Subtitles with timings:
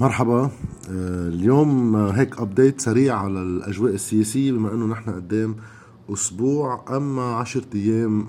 [0.00, 0.50] مرحبا.
[0.90, 5.56] آه، اليوم هيك ابديت سريع على الأجواء السياسية بما إنه نحن قدام
[6.12, 8.26] أسبوع أما عشرة أيام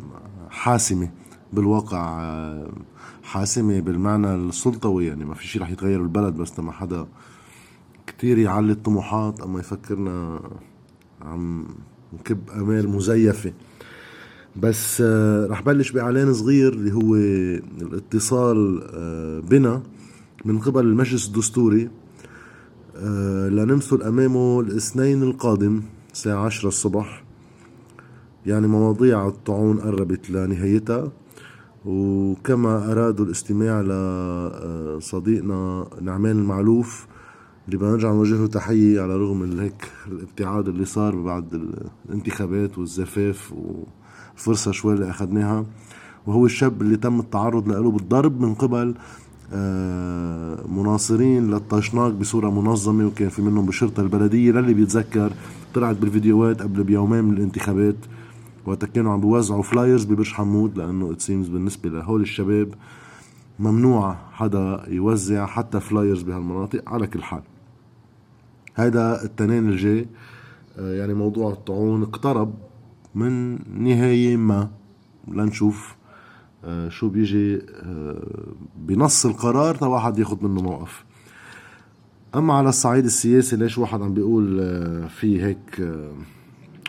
[0.50, 1.10] حاسمة
[1.54, 2.22] بالواقع.
[2.22, 2.72] آه،
[3.24, 7.06] حاسمة بالمعنى السلطوي يعني ما في شيء رح يتغير بالبلد بس لما حدا
[8.08, 10.40] كتير يعلي الطموحات أما يفكرنا
[11.22, 11.66] عم
[12.14, 13.54] نكب آمال مزيفة.
[14.56, 17.16] بس آه، رح بلش بإعلان صغير اللي هو
[17.82, 18.84] الاتصال
[19.50, 19.82] بنا.
[20.46, 21.90] من قبل المجلس الدستوري
[22.96, 25.82] آه، لنمثل أمامه الاثنين القادم
[26.14, 27.24] الساعة عشرة الصبح.
[28.46, 31.12] يعني مواضيع الطاعون قربت لنهايتها.
[31.86, 37.08] وكما أرادوا الاستماع لصديقنا آه، نعمان المعلوف
[37.66, 41.70] اللي بنرجع نوجه له تحية على رغم هيك الابتعاد اللي صار بعد
[42.10, 45.66] الانتخابات والزفاف والفرصة شوي اللي أخذناها.
[46.28, 48.96] وهو الشاب اللي تم التعرض له بالضرب من قبل
[50.68, 55.34] مناصرين للطشناق بصورة منظمة وكان في منهم بالشرطة البلدية للي بيتذكر
[55.74, 57.96] طلعت بالفيديوهات قبل بيومين من الانتخابات
[58.66, 62.74] وقت كانوا عم بيوزعوا flyers ببرج حمود لأنه it seems بالنسبة لهول الشباب
[63.60, 67.42] ممنوع حدا يوزع حتى flyers بهالمناطق على كل حال.
[68.76, 70.08] هذا التنين الجاي
[70.78, 72.54] آه، يعني موضوع الطعون اقترب
[73.16, 74.70] من نهاية ما
[75.28, 76.01] لنشوف آه،
[76.90, 81.06] شو بيجي آه، بنص القرار تا واحد ياخد منه موقف.
[82.36, 85.94] أما على الصعيد السياسي ليش واحد عم بيقول آه، في هيك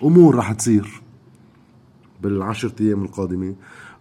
[0.02, 1.02] أمور رح تصير
[2.22, 3.54] بالعشرة أيام القادمة؟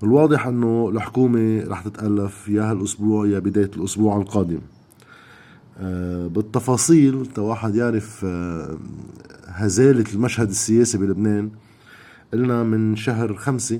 [0.03, 4.59] الواضح إنه الحكومة رح تتألف يا هالأسبوع يا بداية الأسبوع القادم.
[6.27, 8.25] بالتفاصيل تا واحد يعرف
[9.47, 11.51] هزالة المشهد السياسي بلبنان
[12.33, 13.79] قلنا من شهر خمسة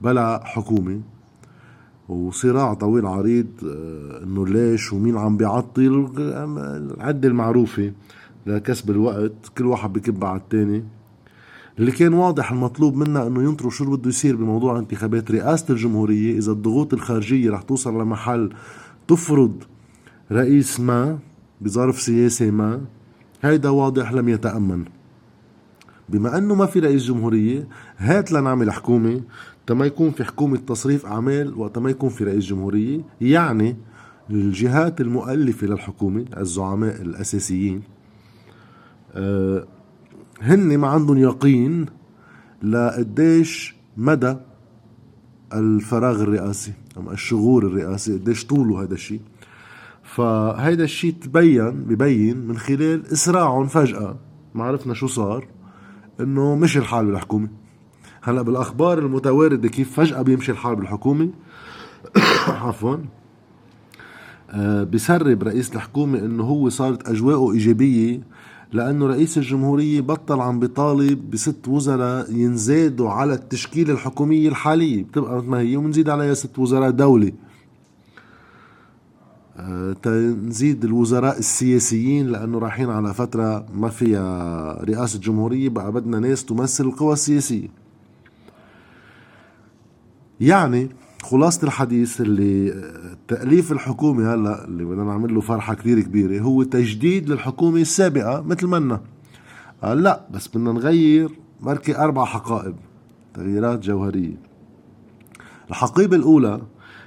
[0.00, 1.00] بلا حكومة
[2.08, 7.92] وصراع طويل عريض آه، إنه ليش ومين عم بيعطل؟ العدة المعروفة
[8.46, 10.84] لكسب الوقت كل واحد بكب على الثاني
[11.78, 16.52] اللي كان واضح المطلوب منا إنه ينطروا شو بده يصير بموضوع انتخابات رئاسة الجمهورية إذا
[16.52, 18.52] الضغوط الخارجية رح توصل لمحل
[19.08, 19.62] تفرض
[20.32, 21.18] رئيس ما
[21.60, 22.80] بظرف سياسي ما
[23.42, 24.84] هيدا واضح لم يتأمن.
[26.08, 29.20] بما أنه ما في رئيس جمهورية هات لنعمل حكومة.
[29.66, 33.76] تما يكون في حكومة تصريف أعمال وقت ما يكون في رئيس جمهورية يعني
[34.30, 37.82] الجهات المؤلفة للحكومة الزعماء الأساسيين
[39.12, 39.66] آه،
[40.40, 41.86] هن ما عندهم يقين
[42.62, 44.36] لقديش مدى
[45.52, 49.20] الفراغ الرئاسي أم الشغور الرئاسي قديش طوله هذا الشيء
[50.02, 54.16] فهيدا الشيء تبين ببين من خلال إسراعهم فجأة.
[54.54, 55.46] ما عرفنا شو صار.
[56.20, 57.48] إنه مش الحال بالحكومة.
[58.22, 61.28] هلأ بالأخبار المتواردة كيف فجأة بيمشي الحال بالحكومة؟
[62.48, 62.96] عفوا.
[64.50, 68.20] آه بسرب رئيس الحكومة إنه هو صارت أجواءه إيجابية
[68.72, 75.04] لأنه رئيس الجمهورية بطل عم بيطالب بست وزراء ينزادوا على التشكيلة الحكومية الحالية.
[75.04, 77.32] بتبقى مثل ما هي ومنزيد عليها ست وزراء دولة.
[80.02, 86.84] تنزيد الوزراء السياسيين لأنه رايحين على فترة ما فيها رئاسة جمهورية بقى بدنا ناس تمثل
[86.84, 87.68] القوى السياسية.
[90.40, 90.88] يعني
[91.22, 92.74] خلاصة الحديث اللي
[93.28, 98.66] تأليف الحكومة هلأ اللي بدنا نعمل له فرحة كثير كبيرة هو تجديد للحكومة السابقة مثل
[98.66, 99.00] منا
[99.82, 102.74] قال لأ بس بدنا نغير بركي أربع حقائب
[103.34, 104.36] تغييرات جوهرية.
[105.70, 106.60] الحقيبة الأولى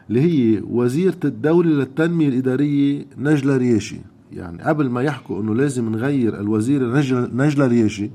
[0.10, 3.98] اللي هي وزيرة الدولة للتنمية الإدارية نجلة رياشي.
[4.32, 6.98] يعني قبل ما يحكوا إنه لازم نغير الوزيرة
[7.34, 8.12] نجلة رياشي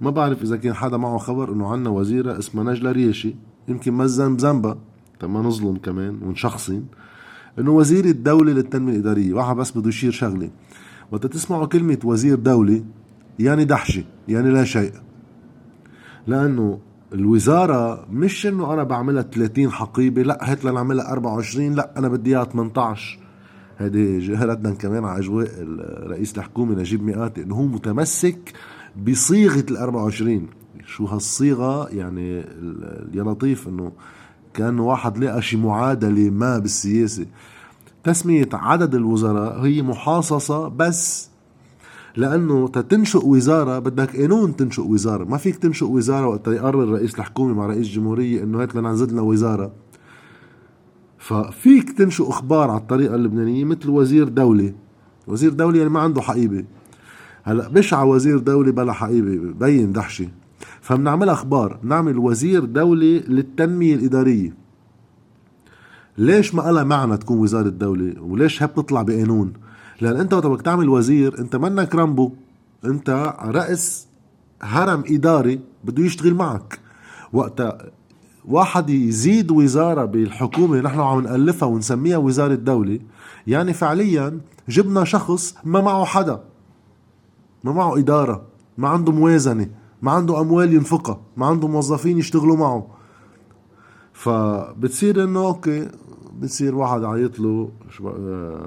[0.00, 3.34] ما بعرف إذا كان حدا معه خبر إنه عنا وزيرة اسمها نجلة رياشي
[3.68, 4.78] يمكن ما ذنبها
[5.22, 6.82] ما نظلم كمان ونشخصن
[7.58, 10.50] إنه وزير الدولة للتنمية الإدارية واحد بس بده يشير شغلة.
[11.12, 12.84] وقت تسمعوا كلمة وزير دولة
[13.38, 14.92] يعني دحشة يعني لا شيء.
[16.26, 16.78] لأنه
[17.12, 22.44] الوزارة مش إنه أنا بعملها 30 حقيبة لا هات لنعملها 24 لا أنا بدي إياها
[22.44, 23.18] 18
[23.78, 25.48] هيدي ردا كمان على أجواء
[26.06, 28.52] رئيس الحكومة نجيب مئاتي إنه هو متمسك
[29.06, 30.46] بصيغة ال 24
[30.86, 32.36] شو هالصيغة؟ يعني
[33.14, 33.92] يا لطيف إنه
[34.54, 37.26] كان واحد لقى شي معادلة ما بالسياسة.
[38.04, 41.29] تسمية عدد الوزراء هي محاصصة بس
[42.16, 45.24] لأنه تنشئ وزارة بدك قانون تنشئ وزارة.
[45.24, 49.22] ما فيك تنشئ وزارة وقت يقرر رئيس الحكومة مع رئيس الجمهورية إنه هات لنا لنا
[49.22, 49.72] وزارة.
[51.18, 54.72] ففيك تنشئ أخبار على الطريقة اللبنانية مثل وزير دولة.
[55.26, 56.64] وزير دولة يعني ما عنده حقيبة.
[57.42, 60.28] هلأ بشع وزير دولة بلا حقيبة بين دحشة.
[60.80, 61.78] فبنعمل أخبار.
[61.82, 64.54] نعمل وزير دولة للتنمية الإدارية.
[66.18, 69.52] ليش ما قالها معنا تكون وزارة دولة؟ وليش هي بتطلع بقانون؟
[70.00, 72.32] لأن أنت وقت بدك تعمل وزير أنت منك رامبو
[72.84, 74.06] أنت رأس
[74.62, 76.78] هرم إداري بده يشتغل معك.
[77.32, 77.62] وقت
[78.44, 82.98] واحد يزيد وزارة بالحكومة نحن عم نألفها ونسميها وزارة دولة
[83.46, 86.40] يعني فعليا جبنا شخص ما معه حدا
[87.64, 88.42] ما معه إدارة
[88.78, 89.68] ما عنده موازنة
[90.02, 92.86] ما عنده أموال ينفقها ما عنده موظفين يشتغلوا معه.
[94.12, 95.88] فبتصير إنه أوكي
[96.40, 97.70] بتصير واحد عيط له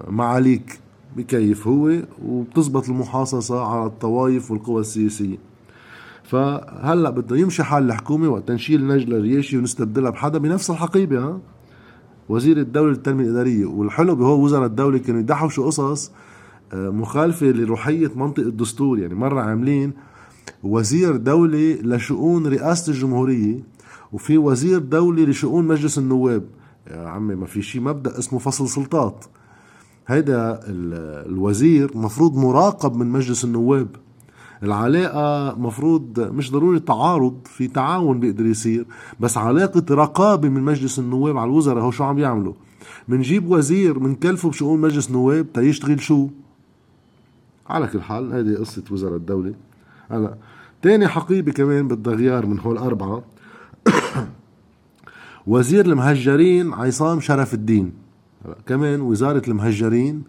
[0.08, 0.80] معاليك.
[1.18, 1.94] بكيف هو
[2.26, 5.38] وبتزبط المحاصصة على الطوائف والقوى السياسية.
[6.24, 11.40] فهلأ بده يمشي حال الحكومة وقت نشيل نجلة رياشي ونستبدلها بحدا بنفس الحقيبة ها؟
[12.30, 13.66] وزير الدولة للتنمية الإدارية.
[13.66, 16.12] والحلو بهو وزراء الدولة كانوا يدحوشوا قصص
[16.74, 19.00] آه، مخالفة لروحية منطق الدستور.
[19.00, 19.94] يعني مرة عاملين
[20.64, 23.60] وزير دولة لشؤون رئاسة الجمهورية
[24.12, 26.44] وفي وزير دولة لشؤون مجلس النواب.
[26.92, 29.26] يا عمي ما في شيء مبدأ اسمه فصل سلطات.
[30.08, 33.88] هيدا الوزير مفروض مراقب من مجلس النواب.
[34.64, 38.86] العلاقة مفروض مش ضروري تعارض في تعاون بيقدر يصير
[39.20, 42.54] بس علاقة رقابة من مجلس النواب على الوزراء هو شو عم يعملوا
[43.08, 46.28] منجيب وزير منكلفه بشؤون مجلس نواب تيشتغل شو؟
[47.68, 49.54] على كل حال هذه قصة وزراء الدولة.
[50.10, 50.36] هلا
[50.82, 53.24] تاني حقيبة كمان بدها غيار من هول أربعة.
[55.48, 58.03] وزير المهجرين عصام شرف الدين.
[58.66, 60.24] كمان وزارة المهجرين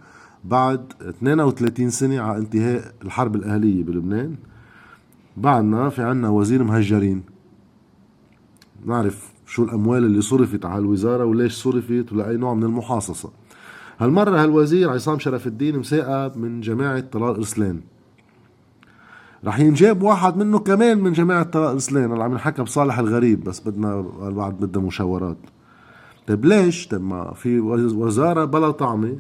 [0.44, 4.34] بعد 32 سنة على انتهاء الحرب الأهلية بلبنان.
[5.36, 7.22] بعدنا في عنا وزير مهجرين.
[8.86, 13.30] نعرف شو الأموال اللي صرفت على الوزارة وليش صرفت ولأي نوع من المحاصصة.
[13.98, 17.80] هالمرة هالوزير عصام شرف الدين مساقب من جماعة طلال إرسلان.
[19.44, 22.12] رح ينجاب واحد منه كمان من جماعة طلال إرسلان.
[22.12, 24.00] اللي عم ينحكى بصالح الغريب بس بدنا
[24.30, 25.36] بعد بدها مشاورات.
[26.26, 29.18] طيب ليش؟ طيب ما في وزارة بلا طعمة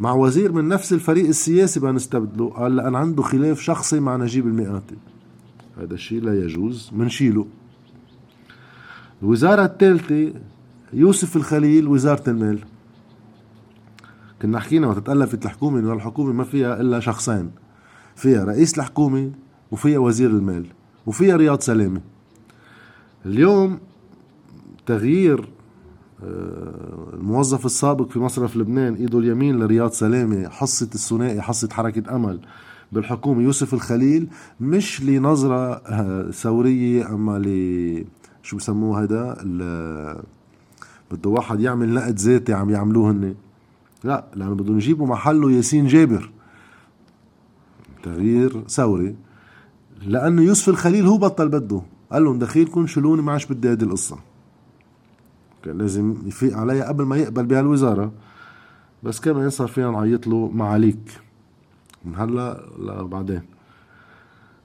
[0.00, 4.46] مع وزير من نفس الفريق السياسي بدنا نستبدله قال لأن عنده خلاف شخصي مع نجيب
[4.46, 4.96] المئاتي.
[5.80, 7.46] هذا الشيء لا يجوز منشيله.
[9.22, 10.32] الوزارة الثالثة
[10.92, 12.58] يوسف الخليل وزارة المال.
[14.42, 17.50] كنا حكينا وقت تألفت الحكومة إنه الحكومة ما فيها إلا شخصين.
[18.16, 19.30] فيها رئيس الحكومة
[19.70, 20.66] وفيها وزير المال
[21.06, 22.00] وفيها رياض سلامة.
[23.26, 23.78] اليوم
[24.86, 25.48] تغيير
[26.22, 32.40] الموظف السابق في مصرف لبنان إيده اليمين لرياض سلامة حصة الثنائي حصة حركة أمل
[32.92, 33.42] بالحكومة.
[33.42, 34.28] يوسف الخليل
[34.60, 38.04] مش لنظرة آه، ثورية أما ل
[38.42, 39.36] شو بسموه هذا
[41.10, 43.34] بده واحد يعمل نقد ذاتي عم يعملوه هن
[44.04, 46.30] لا لأنه بدهم يجيبوا محله ياسين جابر.
[48.02, 49.14] تغيير ثوري.
[50.06, 51.82] لأنه يوسف الخليل هو بطل بده.
[52.12, 54.29] قال لهم دخيلكم شلوني ما عادش بدي هذه القصة.
[55.62, 58.12] كان لازم يفيق عليها قبل ما يقبل بهالوزاره
[59.02, 61.20] بس كمان صار فينا نعيط له معاليك.
[62.04, 63.42] من هلا لبعدين.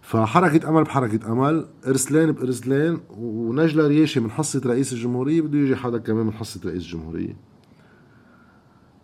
[0.02, 5.98] فحركة أمل بحركة أمل إرسلان بإرسلان ونجلة رياشي من حصة رئيس الجمهورية بده يجي حدا
[5.98, 7.36] كمان من حصة رئيس الجمهورية.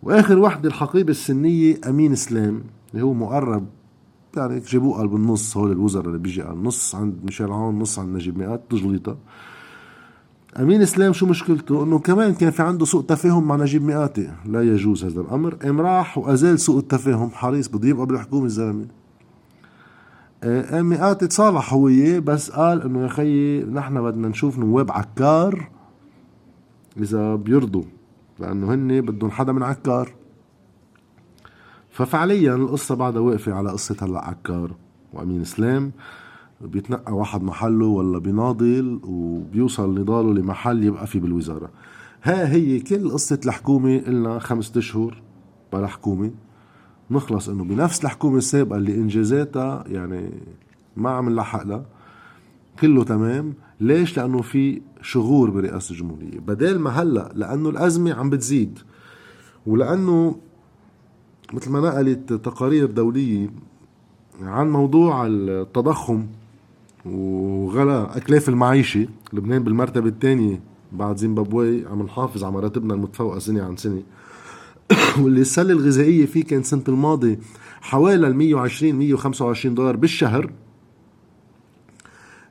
[0.02, 3.66] وآخر وحدة الحقيبة السنية أمين إسلام اللي هو مقرب
[4.36, 8.14] يعني جابوه قال بالنص هول الوزراء اللي بيجي قال نص عند ميشيل عون نص عند
[8.16, 9.16] نجيب مئات تجليطة.
[10.60, 14.32] أمين إسلام شو مشكلته؟ إنه كمان كان في عنده سوء تفاهم مع نجيب مئاتي.
[14.44, 15.54] لا يجوز هذا الأمر.
[15.54, 17.30] قام راح وأزال سوء التفاهم.
[17.30, 18.86] حريص بده يبقى بالحكومة الزلمة.
[20.42, 25.68] قام مئاتي تصالح هو بس قال إنه يا خيي نحن بدنا نشوف نواب عكار
[26.96, 27.84] إذا بيرضوا
[28.38, 30.12] لأنه هن بدهم حدا من عكار.
[31.90, 34.74] ففعليا القصة بعدها واقفة على قصة هلأ عكار
[35.12, 35.92] وأمين إسلام.
[36.62, 41.70] بيتنقى واحد محله ولا بيناضل وبيوصل نضاله لمحل يبقى فيه بالوزارة.
[42.22, 45.22] ها هي كل قصة الحكومة إلنا خمسة أشهر
[45.72, 46.30] بلا حكومة.
[47.10, 50.30] نخلص إنه بنفس الحكومة السابقة اللي إنجازاتها يعني
[50.96, 51.84] ما عم نلحق لها.
[52.80, 53.54] كله تمام.
[53.80, 56.38] ليش؟ لأنه في شغور برئاسة الجمهورية.
[56.38, 58.78] بدل ما هلأ لأنه الأزمة عم بتزيد.
[59.66, 60.36] ولأنه
[61.52, 63.50] مثل ما نقلت تقارير دولية
[64.42, 66.26] عن موضوع التضخم
[67.06, 70.60] وغلا أكلاف المعيشة لبنان بالمرتبة الثانية
[70.92, 74.02] بعد زيمبابوي عم نحافظ على مراتبنا المتفوقة سنة عن سنة.
[75.22, 77.38] واللي السلة الغذائية فيه كان سنة الماضي
[77.80, 80.52] حوالي ال 120 125 دولار بالشهر.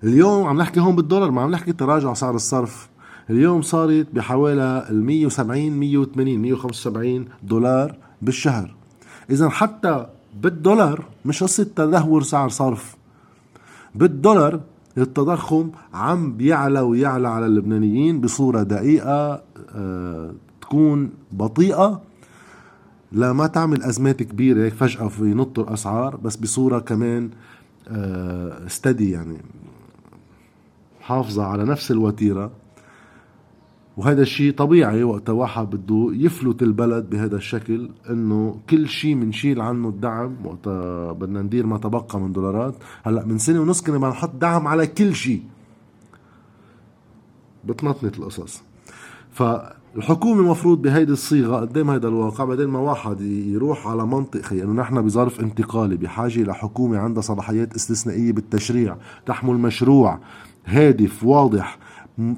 [0.04, 2.90] اليوم عم نحكي هون بالدولار ما عم نحكي تراجع سعر الصرف.
[3.30, 8.76] اليوم صارت بحوالي ال 170 180 175 دولار بالشهر.
[9.30, 10.08] اذا حتى
[10.42, 13.01] بالدولار مش قصة تدهور سعر صرف.
[13.96, 14.60] بالدولار.
[14.98, 19.42] التضخم عم بيعلى ويعلى على اللبنانيين بصورة دقيقة
[19.76, 22.02] أه تكون بطيئة.
[23.12, 27.30] لا ما تعمل أزمات كبيرة هيك فجأة في ينطوا الاسعار بس بصورة كمان
[28.68, 29.38] استدي يعني
[31.02, 32.52] حافظة على نفس الوتيرة.
[33.98, 39.90] وهذا الشيء طبيعي وقت واحد بده يفلت البلد بهذا الشكل إنه كل شيء بنشيل عنه
[39.90, 40.36] الدعم.
[40.46, 40.68] وقت
[41.18, 44.88] بدنا ندير ما تبقى من دولارات هلأ من سنة ونص كنا بدنا نحط دعم على
[44.88, 45.44] كل شيء.
[47.66, 48.64] بتنطنط القصص.
[49.32, 54.74] فالحكومة المفروض بهيدي الصيغة قدام هذا الواقع بدل ما واحد يروح على منطق خي إنه
[54.74, 60.20] نحن بظرف انتقالي بحاجة لحكومة عندها صلاحيات استثنائية بالتشريع تحمل مشروع
[60.66, 61.78] هادف واضح.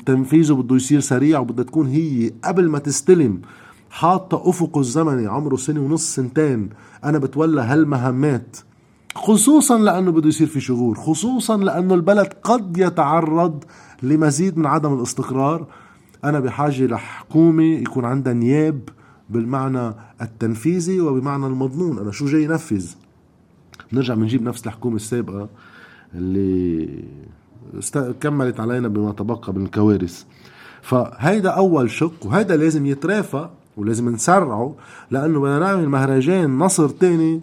[0.05, 3.41] تنفيذه بده يصير سريع وبدها تكون هي قبل ما تستلم.
[3.89, 6.69] حاطة أفقه الزمني عمره سنة ونص سنتين.
[7.03, 8.57] أنا بتولى هالمهمات.
[9.15, 10.95] خصوصا لأنه بده يصير في شغور.
[10.95, 13.63] خصوصا لأنه البلد قد يتعرض
[14.03, 15.67] لمزيد من عدم الاستقرار.
[16.23, 18.89] أنا بحاجة لحكومة يكون عندها نياب
[19.29, 21.99] بالمعنى التنفيذي وبمعنى المضمون.
[21.99, 22.85] أنا شو جاي ينفذ؟
[23.93, 25.49] نرجع بنجيب نفس الحكومة السابقة
[26.13, 26.89] اللي
[28.22, 30.24] كملت علينا بما تبقى من الكوارث.
[30.82, 34.75] فهيدا أول شق وهيدا لازم يترافى ولازم نسرعه
[35.12, 37.41] لأنه بدنا نعمل مهرجان نصر تاني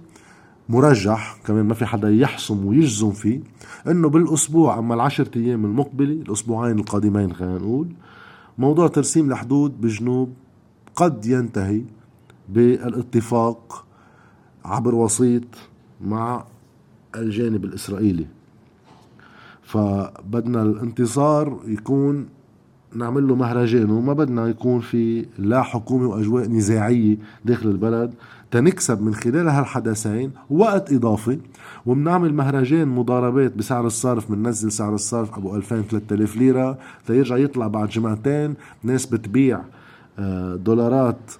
[0.68, 3.40] مرجح كمان ما في حدا يحسم ويجزم فيه
[3.86, 7.88] إنه بالأسبوع أما العشر أيام المقبلة الأسبوعين القادمين خلينا نقول
[8.58, 10.32] موضوع ترسيم الحدود بجنوب
[10.96, 11.82] قد ينتهي
[12.48, 13.84] بالاتفاق
[14.64, 15.44] عبر وسيط
[16.00, 16.44] مع
[17.16, 18.26] الجانب الإسرائيلي.
[19.72, 22.26] فبدنا الانتصار يكون
[22.94, 28.14] نعمل له مهرجان وما بدنا يكون في لا حكومة وأجواء نزاعية داخل البلد.
[28.50, 31.38] تنكسب من خلال هالحدثين وقت إضافي
[31.86, 37.88] وبنعمل مهرجان مضاربات بسعر الصرف بننزل سعر الصرف أبو 2000 3000 ليرة تيرجع يطلع بعد
[37.88, 39.60] جمعتين ناس بتبيع
[40.18, 41.32] آه، دولارات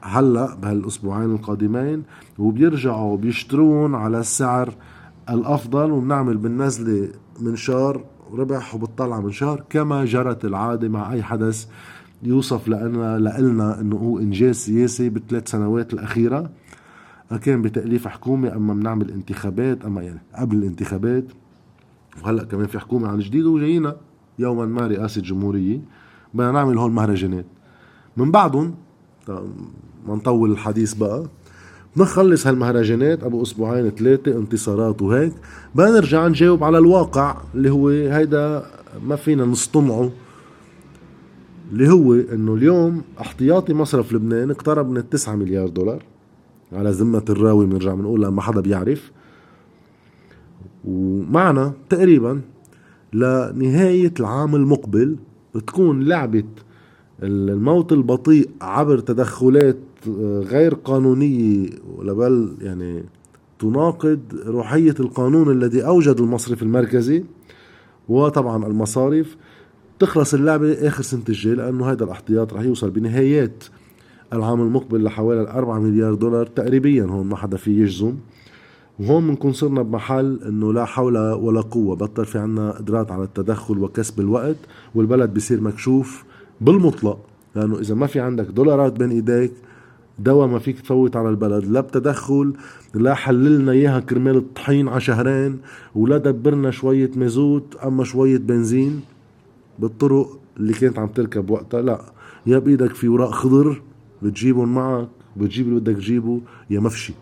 [0.00, 2.02] هلأ بهالأسبوعين القادمين
[2.38, 4.74] وبيرجعوا بيشترون على السعر
[5.30, 7.08] الأفضل وبنعمل بالنزلة
[7.40, 11.66] منشار ربح وبتطلع منشار كما جرت العادة مع أي حدث
[12.22, 16.50] يوصف لنا لنا إنه هو إنجاز سياسي بالثلاث سنوات الأخيرة.
[17.42, 21.24] كان بتأليف حكومة أما بنعمل انتخابات أما يعني قبل الانتخابات.
[22.22, 23.96] وهلأ كمان في حكومة عن جديد وجاينا
[24.38, 25.80] يوما ما رئاسه جمهوريه
[26.34, 27.46] بدنا نعمل هون مهرجانات.
[28.16, 28.74] من بعدهم
[30.08, 31.26] ما نطول الحديث بقى.
[31.96, 35.32] نخلص هالمهرجانات أبو أسبوعين ثلاثة انتصارات وهيك.
[35.74, 38.66] بدنا نرجع نجاوب على الواقع اللي هو هيدا
[39.06, 40.10] ما فينا نصطنعه.
[41.72, 46.02] اللي هو إنه اليوم احتياطي مصرف لبنان اقترب من 9 مليار دولار.
[46.72, 49.12] على ذمة الراوي بنرجع بنقول ما حدا بيعرف.
[50.84, 52.40] ومعنا تقريبا
[53.12, 55.16] لنهاية العام المقبل
[55.54, 56.44] بتكون لعبة
[57.22, 59.76] الموت البطيء عبر تدخلات
[60.48, 63.04] غير قانونية بل يعني
[63.58, 67.24] تناقض روحية القانون الذي أوجد المصرف المركزي
[68.08, 69.36] وطبعا المصارف.
[69.98, 73.64] تخلص اللعبة آخر سنة الجاي لأنه هذا الاحتياط رح يوصل بنهايات
[74.32, 78.14] العام المقبل لحوالي 4 مليار دولار تقريبيا هون ما حدا في يجزم.
[79.00, 83.78] وهون بنكون صرنا بمحل إنه لا حول ولا قوة بطل في عنا قدرات على التدخل
[83.78, 84.56] وكسب الوقت
[84.94, 86.24] والبلد بصير مكشوف
[86.60, 87.18] بالمطلق.
[87.56, 89.52] لأنه إذا ما في عندك دولارات بين إيديك
[90.18, 91.64] دواء ما فيك تفوت على البلد.
[91.64, 92.52] لا بتدخل
[92.94, 95.58] لا حللنا إياها كرمال الطحين على شهرين
[95.94, 99.00] ولا دبرنا شوية مازوت أما شوية بنزين
[99.78, 101.82] بالطرق اللي كانت عم تركب وقتها.
[101.82, 102.00] لا
[102.46, 103.82] يا بإيدك في وراء خضر
[104.22, 107.14] بتجيبهم معك بتجيب اللي بدك تجيبه يا مفشي.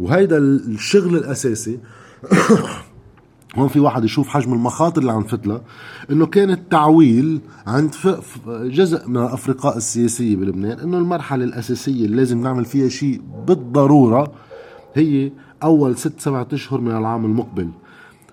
[0.00, 1.78] وهيدا الشغل الأساسي.
[3.56, 5.60] هون في واحد يشوف حجم المخاطر اللي عم فتلها
[6.10, 7.94] إنه كان التعويل عند
[8.48, 14.32] جزء من الأفرقاء السياسية بلبنان إنه المرحلة الأساسية اللي لازم نعمل فيها شيء بالضرورة
[14.94, 15.32] هي
[15.62, 17.68] أول ست سبعة أشهر من العام المقبل.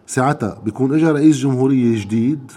[0.08, 2.52] ساعتها بيكون اجى رئيس جمهورية جديد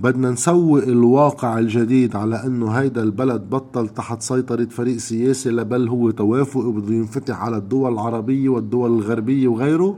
[0.00, 6.10] بدنا نسوق الواقع الجديد على إنه هيدا البلد بطل تحت سيطرة فريق سياسي لبل هو
[6.10, 9.96] توافق وبده ينفتح على الدول العربية والدول الغربية وغيره.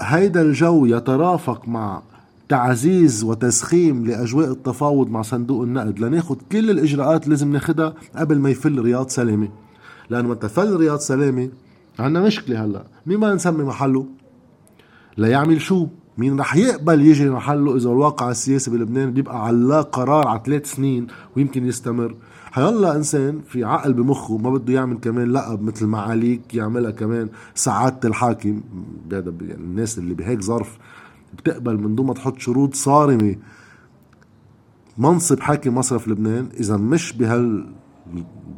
[0.00, 2.02] هيدا الجو يترافق مع
[2.48, 5.98] تعزيز وتسخيم لأجواء التفاوض مع صندوق النقد.
[5.98, 9.48] لناخذ كل الإجراءات اللي لازم ناخذها قبل ما يفل رياض سلامة.
[10.10, 11.48] لأنه متى فل رياض سلامة
[11.98, 12.84] عندنا مشكلة هلأ.
[13.06, 14.06] مين ما نسمي محله؟
[15.18, 15.86] ليعمل شو؟
[16.18, 21.06] مين رح يقبل يجي محله إذا الواقع السياسي بلبنان بيبقى على قرار على ثلاث سنين
[21.36, 22.14] ويمكن يستمر؟
[22.52, 28.08] حيلا إنسان في عقل بمخه ما بده يعمل كمان لقب مثل معاليك يعملها كمان سعادة
[28.08, 28.60] الحاكم.
[29.10, 30.78] يعني الناس اللي بهيك ظرف
[31.38, 33.36] بتقبل من دون ما تحط شروط صارمة.
[34.98, 37.66] منصب حاكم مصرف لبنان إذا مش بهال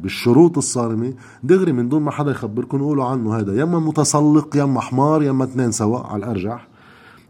[0.01, 3.53] بالشروط الصارمة دغري من دون ما حدا يخبركم قولوا عنه هذا.
[3.53, 6.67] يا اما متسلق يا اما حمار يا اما اثنين سوا على الأرجح.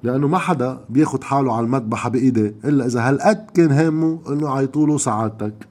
[0.03, 4.97] لأنه ما حدا بياخد حاله على المذبحة بإيده إلا إذا هالقد كان هامه إنه يعيطوا
[4.97, 5.70] سعادتك.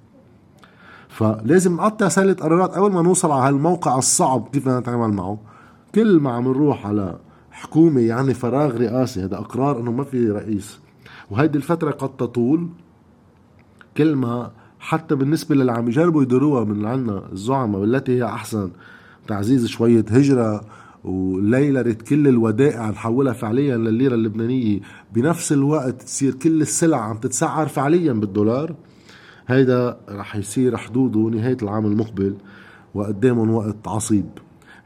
[1.11, 4.49] فلازم نقطع سلة قرارات قبل ما نوصل على هالموقع الصعب.
[4.53, 5.39] كيف بدنا نتعامل معه؟
[5.95, 7.19] كل ما عم نروح على
[7.51, 10.81] حكومة يعني فراغ رئاسي هذا أقرار أنه ما في رئيس.
[11.31, 12.69] وهيدي الفترة قد تطول.
[13.97, 14.51] كل ما
[14.81, 18.71] حتى بالنسبة للي عم يجربوا يديروها من عنا الزعماء والتي هي أحسن
[19.27, 20.61] تعزيز شوية هجرة
[21.05, 24.81] وليلرة كل الودائع نحولها فعليا للليرة اللبنانية.
[25.15, 28.75] بنفس الوقت تصير كل السلع عم تتسعر فعليا بالدولار.
[29.51, 32.35] هيدا رح يصير حدوده نهاية العام المقبل
[32.95, 34.27] وقدامهم وقت عصيب.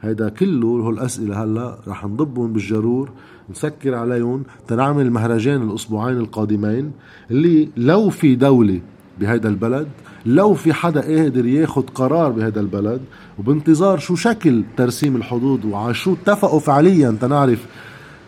[0.01, 3.09] هيدا كله هو الأسئلة هلا رح نضبهم بالجرور
[3.49, 6.91] نسكر عليهم تنعمل مهرجان الأسبوعين القادمين
[7.31, 8.81] اللي لو في دولة
[9.19, 9.87] بهيدا البلد
[10.25, 13.01] لو في حدا قادر ياخد قرار بهذا البلد
[13.39, 17.65] وبانتظار شو شكل ترسيم الحدود وعلى شو اتفقوا فعليا تنعرف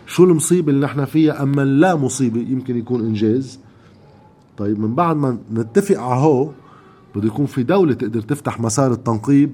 [0.08, 3.60] شو المصيبة اللي نحن فيها أما لا مصيبة يمكن يكون إنجاز.
[4.58, 6.50] طيب من بعد ما نتفق على هو
[7.16, 9.52] بده يكون في دولة تقدر تفتح مسار التنقيب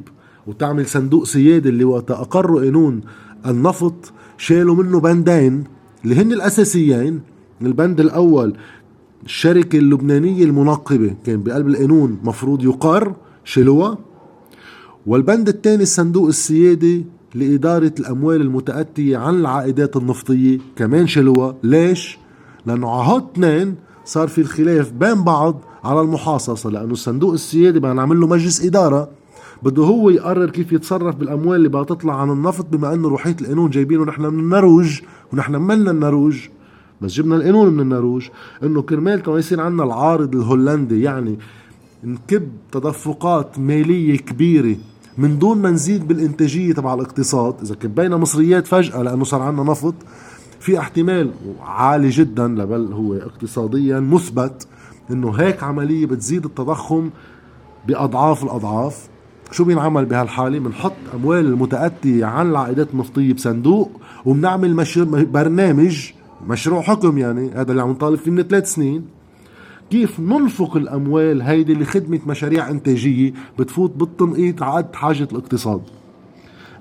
[0.47, 3.01] وتعمل صندوق سيادة اللي وقت أقروا قانون
[3.45, 5.63] النفط شالوا منه بندين
[6.03, 7.21] اللي هن الأساسيين.
[7.61, 8.53] البند الأول
[9.25, 13.97] الشركة اللبنانية المنقبة كان بقلب القانون مفروض يقر شالوها
[15.05, 17.05] والبند الثاني الصندوق السيادي
[17.35, 22.17] لإدارة الأموال المتأتية عن العائدات النفطية كمان شالوها ليش؟
[22.65, 27.93] لأنه على هاد اثنين صار في الخلاف بين بعض على المحاصصة لأنه الصندوق السيادي بدنا
[27.93, 29.09] نعمل له مجلس إدارة.
[29.63, 33.69] بده هو يقرر كيف يتصرف بالأموال اللي بدها تطلع عن النفط بما إنه روحيه القانون
[33.69, 35.01] جايبينه نحن من النروج
[35.33, 36.47] ونحن ملنا النروج
[37.01, 38.27] بس جبنا القانون من النروج
[38.63, 41.39] إنه كرمال ما يصير عندنا العارض الهولندي يعني
[42.03, 44.75] نكب تدفقات مالية كبيرة
[45.17, 47.55] من دون ما نزيد بالإنتاجية تبع الاقتصاد.
[47.61, 49.95] إذا كبينا مصريات فجأة لأنه صار عندنا نفط
[50.63, 54.67] في احتمال عالي جدا لبل هو اقتصاديا مثبت
[55.11, 57.09] إنه هيك عملية بتزيد التضخم
[57.87, 59.07] بأضعاف الأضعاف.
[59.51, 63.91] شو بينعمل بهالحالة؟ بنحط أموال المتأتية عن العائدات النفطية بصندوق
[64.25, 64.85] وبنعمل
[65.31, 66.11] برنامج
[66.47, 69.05] مشروع حكم يعني هذا اللي عم نطالب فيه من ثلاث سنين.
[69.89, 75.81] كيف ننفق الأموال هيدي لخدمة مشاريع إنتاجية بتفوت بالتنقيط عقد حاجة الاقتصاد؟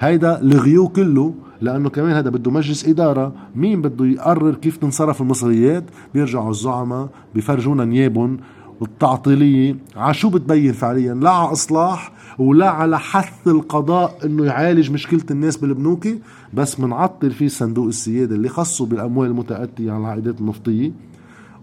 [0.02, 3.32] هيدا لغيو كله لأنه كمان هذا بده مجلس إدارة.
[3.56, 5.84] مين بده يقرر كيف تنصرف المصريات؟
[6.14, 8.38] بيرجعوا الزعماء بيفرجونا نيابهم
[8.80, 15.24] والتعطيليه على شو بتبين فعليا؟ لا على إصلاح ولا على حث القضاء إنه يعالج مشكلة
[15.30, 16.18] الناس بالبنوكي
[16.54, 20.92] بس منعطل فيه صندوق السيادة اللي خصه بالأموال المتأتية على العائدات النفطية.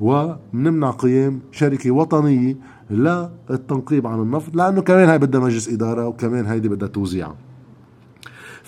[0.02, 2.58] ومنمنع قيام شركة وطنية
[2.90, 7.32] للتنقيب عن النفط لأنه كمان هاي بدها مجلس إدارة وكمان هيدي بدها توزيع.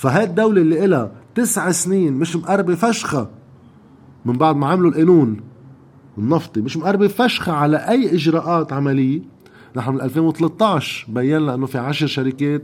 [0.01, 3.29] فهاي الدولة اللي إلها تسع سنين مش مقربة فشخة
[4.25, 5.39] من بعد ما عملوا القانون
[6.17, 9.21] النفطي مش مقربة فشخة على أي إجراءات عملية.
[9.75, 12.63] نحن من 2013 بينا انه في عشر شركات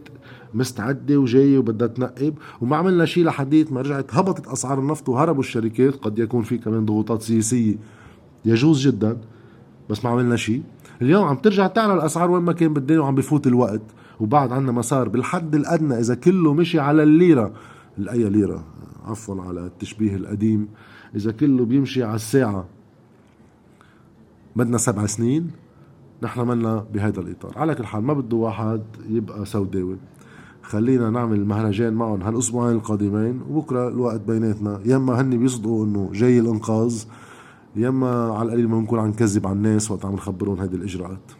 [0.54, 5.96] مستعدة وجاية وبدها تنقب وما عملنا شيء لحديت ما رجعت هبطت أسعار النفط وهربوا الشركات.
[5.96, 7.76] قد يكون في كمان ضغوطات سياسية
[8.46, 9.18] يجوز جدا
[9.90, 10.62] بس ما عملنا شيء
[11.02, 13.82] اليوم عم ترجع تعلى الأسعار وين ما كان بدنا وعم بفوت الوقت.
[14.20, 17.54] وبعد عنا مسار بالحد الأدنى إذا كله مشي على الليرة.
[17.98, 18.64] الاي ليرة
[19.06, 20.68] عفوا على التشبيه القديم.
[21.16, 22.66] إذا كله بيمشي على الساعة.
[24.56, 25.52] بدنا سبع سنين
[26.24, 27.54] نحن منا بهذا الإطار.
[27.56, 29.98] على كل حال ما بده واحد يبقى سوداوي.
[30.62, 34.82] خلينا نعمل مهرجان معهم هالأسبوعين القادمين وبكرة الوقت بيناتنا.
[34.86, 37.04] يما هن بيصدقوا إنه جاي الإنقاذ
[37.76, 41.32] يما على القليل ما بنكون عم نكذب على الناس وقت عم نخبرهم هيدي الإجراءات.